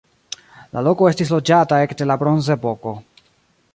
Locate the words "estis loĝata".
1.09-1.79